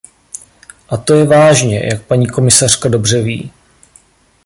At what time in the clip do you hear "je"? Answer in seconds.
1.13-1.25